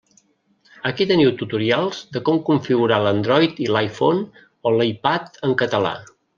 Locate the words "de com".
2.17-2.41